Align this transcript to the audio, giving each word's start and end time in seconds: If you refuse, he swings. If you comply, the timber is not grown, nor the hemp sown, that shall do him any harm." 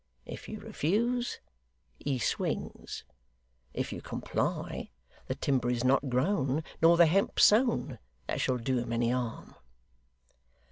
If 0.25 0.49
you 0.49 0.59
refuse, 0.59 1.39
he 1.99 2.17
swings. 2.17 3.03
If 3.71 3.93
you 3.93 4.01
comply, 4.01 4.89
the 5.27 5.35
timber 5.35 5.69
is 5.69 5.83
not 5.83 6.09
grown, 6.09 6.63
nor 6.81 6.97
the 6.97 7.05
hemp 7.05 7.39
sown, 7.39 7.99
that 8.25 8.41
shall 8.41 8.57
do 8.57 8.79
him 8.79 8.93
any 8.93 9.11
harm." 9.11 9.53